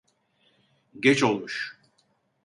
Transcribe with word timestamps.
Geç 0.99 1.23
olmuş. 1.23 1.79